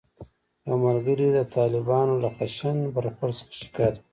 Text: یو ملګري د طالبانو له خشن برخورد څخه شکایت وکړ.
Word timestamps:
یو 0.67 0.75
ملګري 0.85 1.27
د 1.35 1.39
طالبانو 1.55 2.13
له 2.23 2.29
خشن 2.35 2.77
برخورد 2.95 3.35
څخه 3.39 3.53
شکایت 3.61 3.95
وکړ. 3.97 4.05